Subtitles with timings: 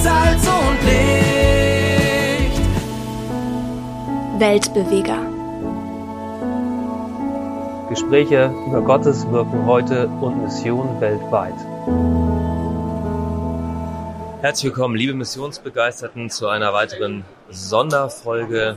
[0.00, 2.60] Salz und Licht.
[4.38, 5.18] Weltbeweger.
[7.88, 11.54] Gespräche über Gottes Wirken heute und Mission weltweit.
[14.40, 18.76] Herzlich willkommen, liebe Missionsbegeisterten, zu einer weiteren Sonderfolge,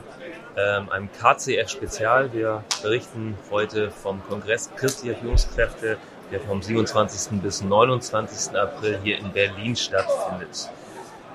[0.56, 2.32] ähm, einem KCF-Spezial.
[2.32, 5.98] Wir berichten heute vom Kongress christlicher Führungskräfte,
[6.32, 7.40] der vom 27.
[7.40, 8.58] bis 29.
[8.58, 10.68] April hier in Berlin stattfindet.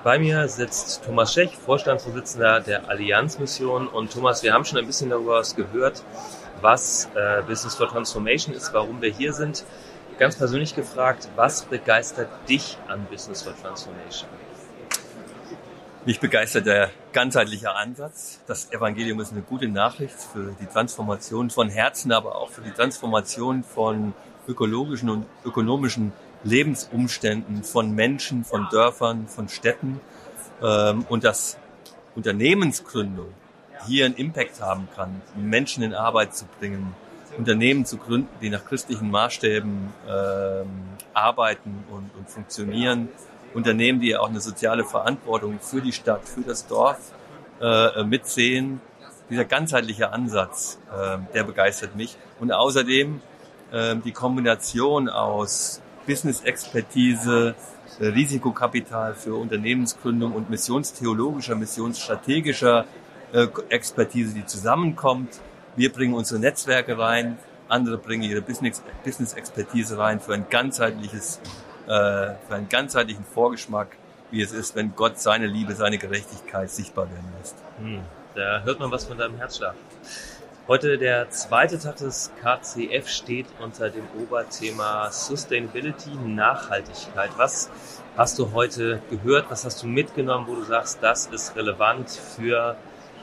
[0.08, 3.86] Bei mir sitzt Thomas Schech, Vorstandsvorsitzender der Allianzmission.
[3.86, 6.02] Und Thomas, wir haben schon ein bisschen darüber gehört,
[6.62, 9.66] was äh, Business for Transformation ist, warum wir hier sind.
[10.18, 14.30] Ganz persönlich gefragt, was begeistert dich an Business for Transformation?
[16.06, 18.40] Mich begeistert der ganzheitliche Ansatz.
[18.46, 22.70] Das Evangelium ist eine gute Nachricht für die Transformation von Herzen, aber auch für die
[22.70, 24.14] Transformation von
[24.48, 30.00] ökologischen und ökonomischen Lebensumständen von Menschen, von Dörfern, von Städten
[30.62, 31.58] ähm, und dass
[32.14, 33.32] Unternehmensgründung
[33.86, 36.94] hier einen Impact haben kann, Menschen in Arbeit zu bringen,
[37.36, 40.66] Unternehmen zu gründen, die nach christlichen Maßstäben ähm,
[41.14, 43.08] arbeiten und, und funktionieren,
[43.54, 46.98] Unternehmen, die auch eine soziale Verantwortung für die Stadt, für das Dorf
[47.60, 48.80] äh, mitsehen.
[49.30, 52.16] Dieser ganzheitliche Ansatz, äh, der begeistert mich.
[52.40, 53.20] Und außerdem
[53.72, 57.54] äh, die Kombination aus Business-Expertise,
[58.00, 62.86] äh, Risikokapital für Unternehmensgründung und missionstheologischer, missionsstrategischer
[63.32, 65.40] äh, Expertise, die zusammenkommt.
[65.76, 67.38] Wir bringen unsere Netzwerke rein,
[67.68, 71.40] andere bringen ihre Business-Expertise rein für ein ganzheitliches,
[71.86, 73.88] äh, für einen ganzheitlichen Vorgeschmack,
[74.30, 77.56] wie es ist, wenn Gott seine Liebe, seine Gerechtigkeit sichtbar werden lässt.
[77.78, 78.00] Hm,
[78.34, 79.74] da hört man was von deinem Herzschlag.
[80.68, 87.30] Heute der zweite Tag des KCF steht unter dem Oberthema Sustainability, Nachhaltigkeit.
[87.38, 87.70] Was
[88.18, 89.50] hast du heute gehört?
[89.50, 92.76] Was hast du mitgenommen, wo du sagst, das ist relevant für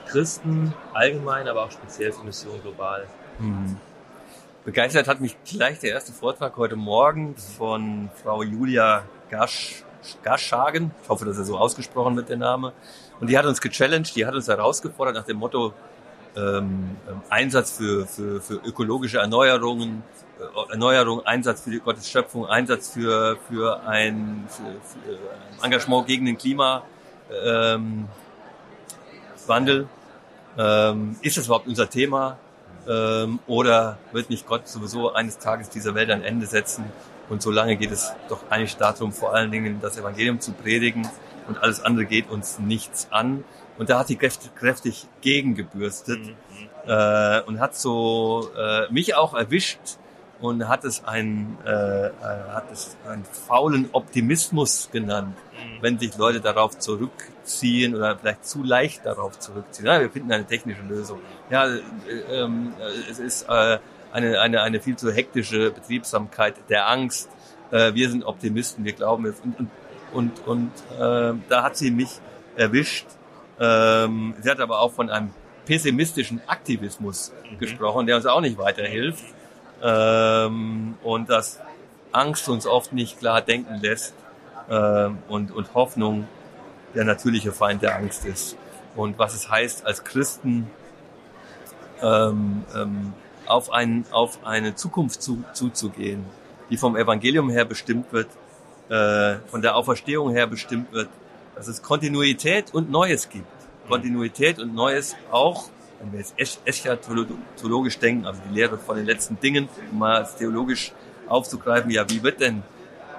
[0.08, 3.06] Christen allgemein, aber auch speziell für Mission global?
[3.38, 3.78] Mhm.
[4.64, 9.84] Begeistert hat mich gleich der erste Vortrag heute Morgen von Frau Julia Gasch,
[10.24, 10.90] Gaschhagen.
[11.04, 12.74] Ich hoffe, dass er so ausgesprochen wird, der Name.
[13.20, 15.76] Und die hat uns gechallenged, die hat uns herausgefordert nach dem Motto,
[16.36, 16.98] ähm,
[17.30, 20.04] Einsatz für, für, für ökologische Erneuerungen,
[20.40, 25.18] äh, Erneuerung, Einsatz für die Gottes Schöpfung, Einsatz für, für, ein, für, für
[25.60, 26.84] ein Engagement gegen den Klimawandel.
[27.42, 28.08] Ähm,
[30.58, 32.38] ähm, ist das überhaupt unser Thema?
[32.88, 36.86] Ähm, oder wird nicht Gott sowieso eines Tages dieser Welt ein Ende setzen?
[37.30, 41.10] Und solange geht es doch eigentlich darum, vor allen Dingen das Evangelium zu predigen
[41.48, 43.44] und alles andere geht uns nichts an.
[43.78, 46.36] Und da hat sie kräftig gegengebürstet mhm.
[46.88, 49.80] äh, und hat so äh, mich auch erwischt
[50.40, 52.12] und hat es einen, äh, äh,
[52.54, 55.82] hat es einen faulen Optimismus genannt, mhm.
[55.82, 59.88] wenn sich Leute darauf zurückziehen oder vielleicht zu leicht darauf zurückziehen.
[59.88, 61.20] Ja, wir finden eine technische Lösung.
[61.50, 61.80] Ja, äh,
[62.32, 63.80] ähm, äh, es ist äh,
[64.12, 67.30] eine, eine, eine viel zu hektische Betriebsamkeit der Angst.
[67.72, 69.40] Äh, wir sind Optimisten, wir glauben es.
[69.40, 69.70] Und, und,
[70.14, 72.20] und, und äh, da hat sie mich
[72.56, 73.06] erwischt
[73.60, 75.32] ähm, sie hat aber auch von einem
[75.66, 77.60] pessimistischen Aktivismus mhm.
[77.60, 79.24] gesprochen, der uns auch nicht weiterhilft.
[79.82, 81.60] Ähm, und dass
[82.12, 84.14] Angst uns oft nicht klar denken lässt
[84.70, 86.28] ähm, und, und Hoffnung
[86.94, 88.58] der natürliche Feind der Angst ist.
[88.96, 90.70] Und was es heißt, als Christen
[92.02, 93.14] ähm, ähm,
[93.46, 96.26] auf, ein, auf eine Zukunft zu, zuzugehen,
[96.70, 98.30] die vom Evangelium her bestimmt wird,
[98.90, 101.10] äh, von der Auferstehung her bestimmt wird,
[101.56, 103.48] dass es Kontinuität und Neues gibt.
[103.88, 105.70] Kontinuität und Neues auch,
[106.00, 110.36] wenn wir jetzt eschatologisch denken, also die Lehre von den letzten Dingen, um mal als
[110.36, 110.92] theologisch
[111.28, 112.64] aufzugreifen, ja, wie wird denn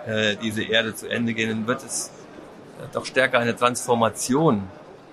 [0.07, 2.11] äh, diese Erde zu Ende gehen, dann wird es
[2.81, 4.65] äh, doch stärker eine Transformation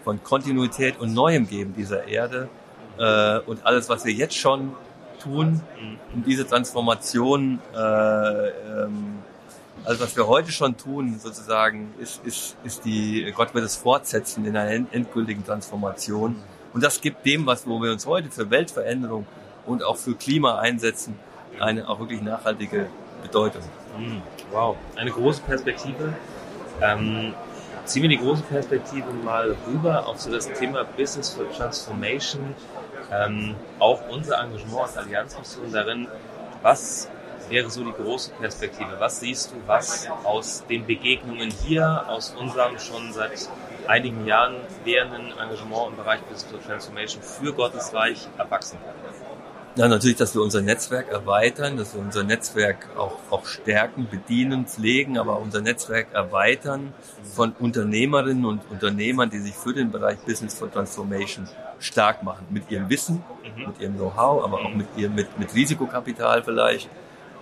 [0.03, 2.49] von Kontinuität und Neuem geben dieser Erde.
[2.97, 4.73] Äh, und alles, was wir jetzt schon
[5.21, 5.61] tun,
[6.13, 9.19] um diese Transformation äh, ähm,
[9.85, 14.45] also was wir heute schon tun, sozusagen, ist, ist, ist die, Gott wird es fortsetzen
[14.45, 16.35] in einer endgültigen Transformation.
[16.73, 19.27] Und das gibt dem, was, wo wir uns heute für Weltveränderung
[19.65, 21.19] und auch für Klima einsetzen,
[21.59, 22.87] eine auch wirklich nachhaltige
[23.21, 23.61] Bedeutung.
[23.95, 24.21] Hm,
[24.51, 26.13] wow, eine große Perspektive.
[26.81, 27.33] Ähm,
[27.85, 32.55] ziehen wir die große Perspektive mal rüber auf so das Thema Business for Transformation.
[33.11, 36.07] Ähm, auch unser Engagement als Allianzmission darin,
[36.61, 37.09] was
[37.49, 38.99] wäre so die große Perspektive?
[38.99, 43.49] Was siehst du, was aus den Begegnungen hier, aus unserem schon seit
[43.87, 48.93] einigen Jahren währenden Engagement im Bereich Digital Transformation für Gottes Reich erwachsen kann?
[49.75, 54.67] Ja, natürlich, dass wir unser Netzwerk erweitern, dass wir unser Netzwerk auch, auch stärken, bedienen,
[54.67, 56.93] pflegen, aber unser Netzwerk erweitern
[57.33, 61.49] von Unternehmerinnen und Unternehmern, die sich für den Bereich Business for Transformation
[61.79, 62.45] stark machen.
[62.51, 63.65] Mit ihrem Wissen, mhm.
[63.65, 66.87] mit ihrem Know-how, aber auch mit, ihrem, mit, mit Risikokapital vielleicht.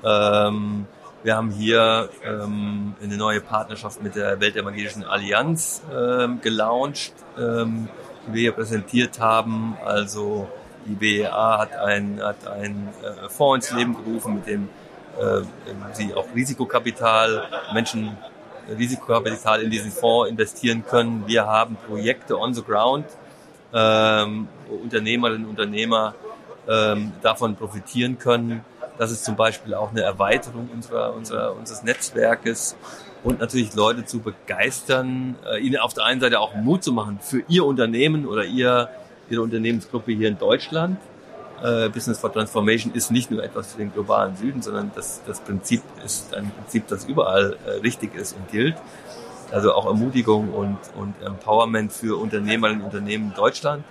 [0.04, 0.86] Ähm,
[1.24, 7.88] wir haben hier ähm, eine neue Partnerschaft mit der Weltevangelischen Allianz ähm, gelauncht, ähm,
[8.28, 9.78] die wir hier präsentiert haben.
[9.86, 10.50] Also
[10.86, 14.70] die BEA hat ein, hat ein äh, Fonds ins Leben gerufen, mit dem
[15.20, 15.42] äh,
[15.94, 18.18] sie auch Risikokapital, Menschen
[18.78, 21.24] Risikokapital in diesen Fonds investieren können.
[21.28, 23.06] Wir haben Projekte on the ground,
[23.74, 26.16] ähm, Unternehmerinnen und Unternehmer
[26.68, 28.64] ähm, davon profitieren können.
[29.02, 32.76] Das ist zum Beispiel auch eine Erweiterung unserer, unserer, unseres Netzwerkes
[33.24, 37.18] und natürlich Leute zu begeistern, äh, ihnen auf der einen Seite auch Mut zu machen
[37.20, 38.90] für ihr Unternehmen oder ihr
[39.28, 41.00] ihre Unternehmensgruppe hier in Deutschland.
[41.64, 45.40] Äh, Business for Transformation ist nicht nur etwas für den globalen Süden, sondern das, das
[45.40, 48.76] Prinzip ist ein Prinzip, das überall äh, richtig ist und gilt.
[49.52, 53.84] Also auch Ermutigung und, und Empowerment für Unternehmerinnen und Unternehmen in Deutschland.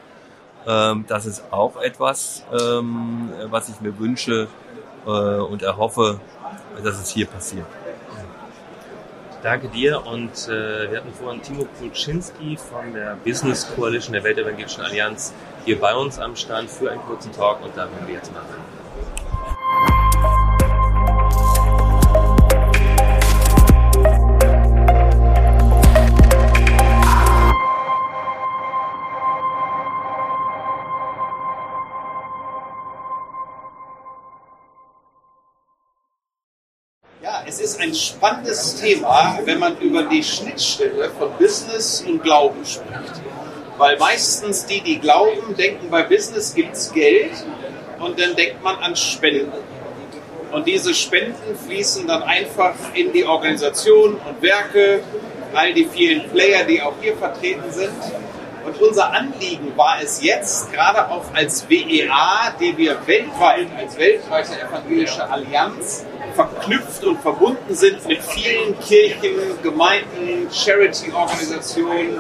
[0.69, 4.47] Ähm, das ist auch etwas, ähm, was ich mir wünsche
[5.05, 6.21] und erhoffe,
[6.83, 7.67] dass es hier passiert.
[9.43, 14.83] Danke dir und äh, wir hatten vorhin Timo Kulczynski von der Business Coalition der Weltevangelischen
[14.83, 15.33] Allianz
[15.65, 18.43] hier bei uns am Stand für einen kurzen Talk und da werden wir jetzt mal
[37.81, 43.21] ein spannendes Thema, wenn man über die Schnittstelle von Business und Glauben spricht.
[43.79, 47.33] Weil meistens die, die glauben, denken, bei Business gibt es Geld
[47.99, 49.53] und dann denkt man an Spenden.
[50.53, 55.03] Und diese Spenden fließen dann einfach in die Organisation und Werke,
[55.55, 57.91] all die vielen Player, die auch hier vertreten sind.
[58.65, 64.61] Und unser Anliegen war es jetzt, gerade auch als WEA, die wir weltweit, als weltweite
[64.61, 66.05] evangelische Allianz,
[66.41, 72.19] verknüpft und verbunden sind mit vielen Kirchen, Gemeinden, Charity-Organisationen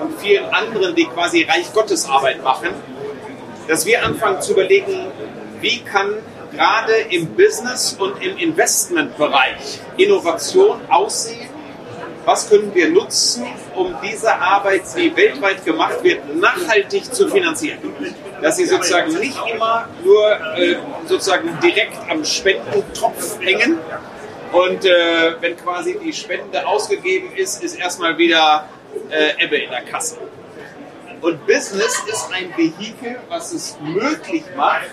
[0.00, 2.70] und vielen anderen, die quasi Reich Gottes Arbeit machen,
[3.68, 5.06] dass wir anfangen zu überlegen,
[5.60, 6.14] wie kann
[6.52, 11.48] gerade im Business und im Investmentbereich Innovation aussehen
[12.24, 13.44] was können wir nutzen,
[13.74, 17.78] um diese Arbeit, die weltweit gemacht wird, nachhaltig zu finanzieren.
[18.42, 20.76] Dass sie sozusagen nicht immer nur äh,
[21.06, 23.78] sozusagen direkt am Spendentopf hängen
[24.52, 28.68] und äh, wenn quasi die Spende ausgegeben ist, ist erstmal wieder
[29.10, 30.18] äh, Ebbe in der Kasse.
[31.20, 34.90] Und Business ist ein Vehikel, was es möglich macht,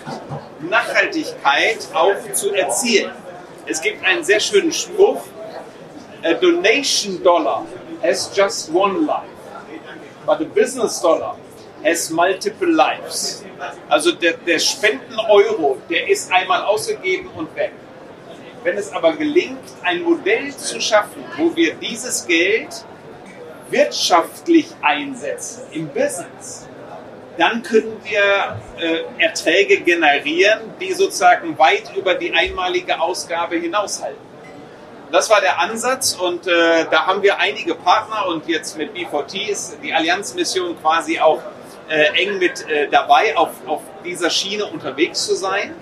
[0.60, 3.10] Nachhaltigkeit auch zu erzielen.
[3.66, 5.22] Es gibt einen sehr schönen Spruch,
[6.22, 7.64] a donation dollar
[8.02, 9.26] has just one life,
[10.26, 11.36] but a business dollar
[11.84, 13.44] has multiple lives.
[13.88, 17.72] Also der, der Spenden-Euro, der ist einmal ausgegeben und weg.
[18.64, 22.84] Wenn es aber gelingt, ein Modell zu schaffen, wo wir dieses Geld
[23.70, 26.66] wirtschaftlich einsetzen im Business,
[27.36, 34.28] dann können wir äh, Erträge generieren, die sozusagen weit über die einmalige Ausgabe hinaushalten.
[35.12, 39.48] Das war der Ansatz und äh, da haben wir einige Partner und jetzt mit B4T
[39.48, 41.40] ist die Allianzmission quasi auch
[41.88, 45.74] äh, eng mit äh, dabei, auf, auf dieser Schiene unterwegs zu sein.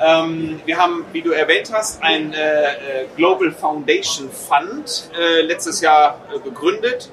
[0.00, 5.80] Ähm, wir haben, wie du erwähnt hast, ein äh, äh, Global Foundation Fund äh, letztes
[5.80, 7.10] Jahr gegründet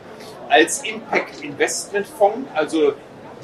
[0.49, 2.49] als Impact Investment Fonds.
[2.53, 2.93] Also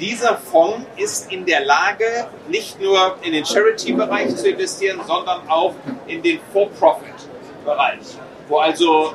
[0.00, 5.74] dieser Fonds ist in der Lage, nicht nur in den Charity-Bereich zu investieren, sondern auch
[6.06, 7.14] in den For-Profit.
[7.64, 7.98] Bereich,
[8.48, 9.12] wo also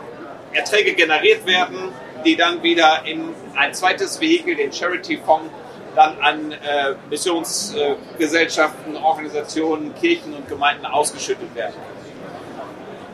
[0.52, 1.92] Erträge generiert werden,
[2.24, 5.50] die dann wieder in ein zweites Vehikel, den Charity-Fonds,
[5.96, 11.76] dann an äh, Missionsgesellschaften, äh, Organisationen, Kirchen und Gemeinden ausgeschüttet werden.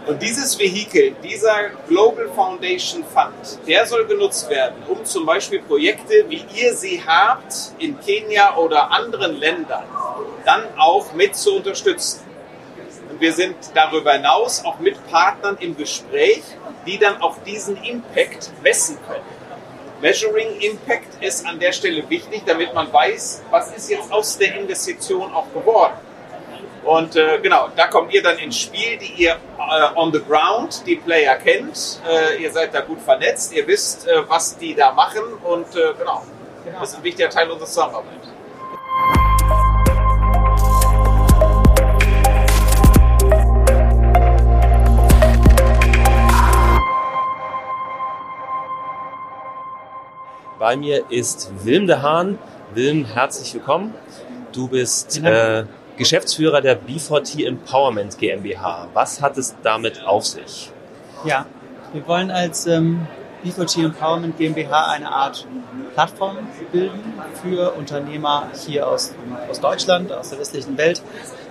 [0.07, 6.25] Und dieses Vehikel, dieser Global Foundation Fund, der soll genutzt werden, um zum Beispiel Projekte,
[6.29, 9.83] wie ihr sie habt, in Kenia oder anderen Ländern,
[10.45, 12.28] dann auch mit zu unterstützen
[13.19, 16.41] wir sind darüber hinaus auch mit Partnern im Gespräch,
[16.85, 19.23] die dann auch diesen Impact messen können.
[20.01, 24.55] Measuring Impact ist an der Stelle wichtig, damit man weiß, was ist jetzt aus der
[24.55, 25.95] Investition auch geworden.
[26.85, 30.83] Und äh, genau, da kommt ihr dann ins Spiel, die ihr äh, on the ground,
[30.85, 32.01] die Player kennt.
[32.07, 35.93] Äh, ihr seid da gut vernetzt, ihr wisst, äh, was die da machen und äh,
[35.97, 36.23] genau,
[36.79, 38.38] das ist ein wichtiger Teil unserer Zusammenarbeit.
[50.59, 52.37] Bei mir ist Wilm de Hahn.
[52.73, 53.93] Wilm, herzlich willkommen.
[54.51, 55.63] Du bist äh,
[55.95, 58.89] Geschäftsführer der B4T Empowerment GmbH.
[58.93, 60.69] Was hat es damit auf sich?
[61.23, 61.45] Ja,
[61.93, 63.07] wir wollen als ähm,
[63.45, 65.47] B4T Empowerment GmbH eine Art
[65.93, 66.35] Plattform
[66.73, 69.15] bilden für Unternehmer hier aus,
[69.49, 71.01] aus Deutschland, aus der westlichen Welt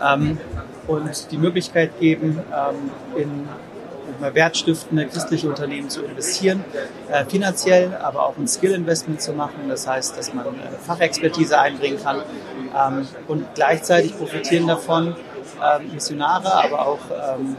[0.07, 0.37] ähm,
[0.87, 3.49] und die Möglichkeit geben, ähm, in
[4.21, 6.65] wertstiftende christliche Unternehmen zu investieren,
[7.11, 9.69] äh, finanziell, aber auch ein Skill-Investment zu machen.
[9.69, 10.51] Das heißt, dass man äh,
[10.85, 12.23] Fachexpertise einbringen kann
[12.77, 15.17] ähm, und gleichzeitig profitieren davon
[15.63, 17.57] ähm, Missionare, aber auch ähm,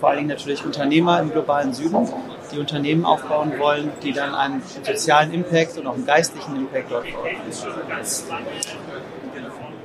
[0.00, 2.08] vor allen Dingen natürlich Unternehmer im globalen Süden,
[2.52, 7.06] die Unternehmen aufbauen wollen, die dann einen sozialen Impact und auch einen geistlichen Impact dort
[7.06, 7.22] haben.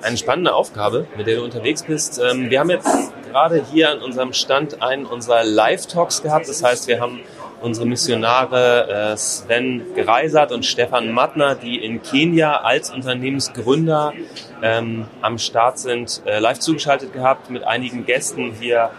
[0.01, 2.21] Eine spannende Aufgabe, mit der du unterwegs bist.
[2.23, 6.47] Ähm, wir haben jetzt gerade hier an unserem Stand einen unserer Live-Talks gehabt.
[6.47, 7.21] Das heißt, wir haben
[7.61, 14.13] unsere Missionare äh, Sven Gereisert und Stefan Mattner, die in Kenia als Unternehmensgründer
[14.61, 18.91] ähm, am Start sind, äh, live zugeschaltet gehabt, mit einigen Gästen hier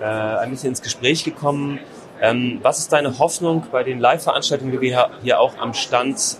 [0.00, 1.80] äh, ein bisschen ins Gespräch gekommen.
[2.20, 6.38] Ähm, was ist deine Hoffnung bei den Live-Veranstaltungen, die wir hier auch am Stand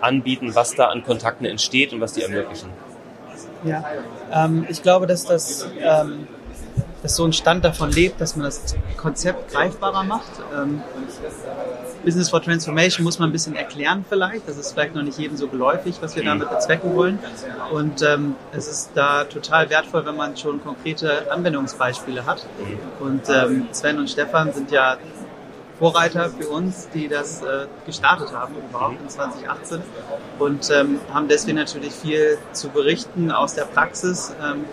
[0.00, 2.68] anbieten, was da an Kontakten entsteht und was die ermöglichen?
[3.64, 3.84] Ja,
[4.32, 6.26] ähm, ich glaube, dass das ähm,
[7.02, 10.30] dass so ein Stand davon lebt, dass man das Konzept greifbarer macht.
[10.54, 10.82] Ähm,
[12.04, 14.48] Business for Transformation muss man ein bisschen erklären vielleicht.
[14.48, 17.18] Das ist vielleicht noch nicht jedem so geläufig, was wir damit bezwecken wollen.
[17.72, 22.46] Und ähm, es ist da total wertvoll, wenn man schon konkrete Anwendungsbeispiele hat.
[23.00, 24.96] Und ähm, Sven und Stefan sind ja
[25.80, 29.82] Vorreiter für uns, die das äh, gestartet haben überhaupt in 2018
[30.38, 34.66] und ähm, haben deswegen natürlich viel zu berichten aus der Praxis ähm,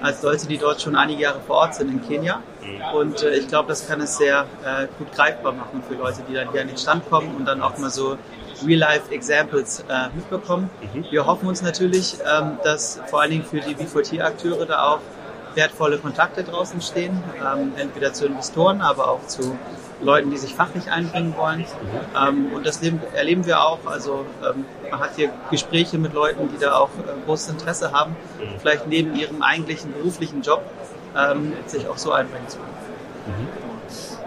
[0.00, 2.42] als Leute, die dort schon einige Jahre vor Ort sind in Kenia.
[2.94, 6.34] Und äh, ich glaube, das kann es sehr äh, gut greifbar machen für Leute, die
[6.34, 8.16] dann hier an den Stand kommen und dann auch mal so
[8.64, 10.70] Real-Life-Examples äh, mitbekommen.
[10.94, 11.06] Mhm.
[11.10, 15.00] Wir hoffen uns natürlich, ähm, dass vor allen Dingen für die B4T-Akteure da auch
[15.54, 19.58] wertvolle Kontakte draußen stehen, ähm, entweder zu Investoren, aber auch zu
[20.00, 21.64] Leuten, die sich fachlich einbringen wollen.
[22.16, 22.80] Ähm, und das
[23.14, 23.78] erleben wir auch.
[23.86, 28.16] Also ähm, man hat hier Gespräche mit Leuten, die da auch äh, großes Interesse haben,
[28.58, 30.62] vielleicht neben ihrem eigentlichen beruflichen Job
[31.16, 33.48] ähm, sich auch so einbringen zu können.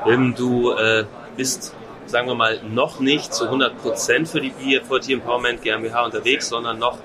[0.06, 0.36] Mhm.
[0.36, 1.06] Du äh,
[1.36, 1.74] bist
[2.08, 6.80] sagen wir mal, noch nicht zu 100 Prozent für die B4T Empowerment GmbH unterwegs, sondern
[6.80, 7.00] noch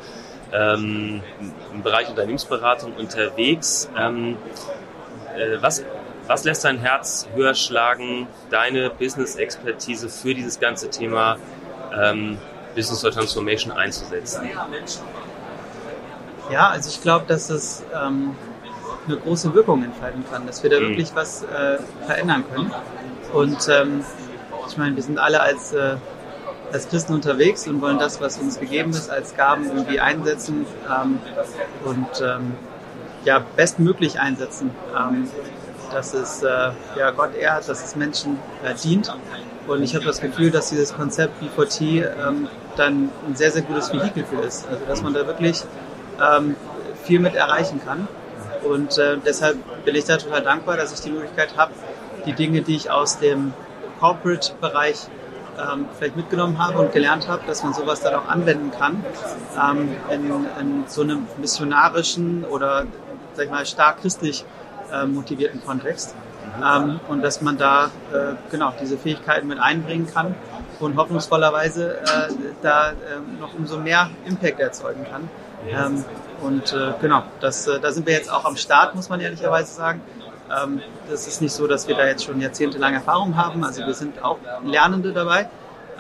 [0.52, 1.22] ähm,
[1.72, 3.90] im Bereich Unternehmensberatung unterwegs.
[3.96, 4.36] Ähm,
[5.36, 5.84] äh, was
[6.30, 11.38] was lässt dein Herz höher schlagen, deine Business-Expertise für dieses ganze Thema
[11.92, 12.38] ähm,
[12.76, 14.48] Business for Transformation einzusetzen?
[16.52, 18.36] Ja, also ich glaube, dass es ähm,
[19.08, 20.90] eine große Wirkung entfalten kann, dass wir da mhm.
[20.90, 22.72] wirklich was äh, verändern können.
[23.32, 24.04] Und ähm,
[24.68, 25.96] ich meine, wir sind alle als, äh,
[26.72, 31.18] als Christen unterwegs und wollen das, was uns gegeben ist, als Gaben irgendwie einsetzen ähm,
[31.84, 32.52] und ähm,
[33.24, 34.70] ja, bestmöglich einsetzen.
[34.96, 35.28] Ähm,
[35.92, 39.12] dass es äh, ja, Gott ehrt, dass es Menschen äh, dient.
[39.66, 43.92] Und ich habe das Gefühl, dass dieses Konzept B4T ähm, dann ein sehr, sehr gutes
[43.92, 44.66] Vehikel für ist.
[44.68, 45.62] Also dass man da wirklich
[46.20, 46.56] ähm,
[47.04, 48.08] viel mit erreichen kann.
[48.64, 51.72] Und äh, deshalb bin ich da total dankbar, dass ich die Möglichkeit habe,
[52.26, 53.52] die Dinge, die ich aus dem
[53.98, 55.08] Corporate-Bereich
[55.60, 59.04] ähm, vielleicht mitgenommen habe und gelernt habe, dass man sowas dann auch anwenden kann
[59.56, 62.86] ähm, in, in so einem missionarischen oder
[63.34, 64.44] sag ich mal stark christlich
[64.92, 66.14] äh, motivierten Kontext.
[66.62, 70.34] Ähm, und dass man da äh, genau diese Fähigkeiten mit einbringen kann
[70.80, 72.04] und hoffnungsvollerweise äh,
[72.62, 72.94] da äh,
[73.38, 75.28] noch umso mehr Impact erzeugen kann.
[75.68, 76.04] Ähm,
[76.40, 79.72] und äh, genau, das, äh, da sind wir jetzt auch am Start, muss man ehrlicherweise
[79.72, 80.00] sagen.
[80.50, 83.64] Ähm, das ist nicht so, dass wir da jetzt schon jahrzehntelang Erfahrung haben.
[83.64, 85.48] Also wir sind auch Lernende dabei,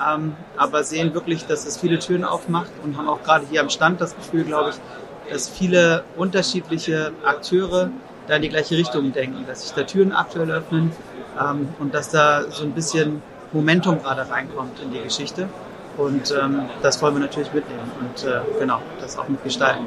[0.04, 3.70] ähm, aber sehen wirklich, dass es viele Türen aufmacht und haben auch gerade hier am
[3.70, 7.90] Stand das Gefühl, glaube ich, dass viele unterschiedliche Akteure
[8.26, 10.92] da in die gleiche Richtung denken, dass sich da Türen aktuell öffnen
[11.40, 15.48] ähm, und dass da so ein bisschen Momentum gerade reinkommt in die Geschichte.
[15.96, 19.86] Und ähm, das wollen wir natürlich mitnehmen und äh, genau, das auch mitgestalten.